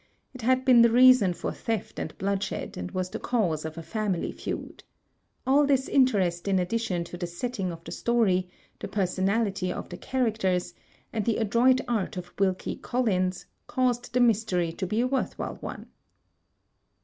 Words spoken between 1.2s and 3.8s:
for theft and bloodshed, and was the cause of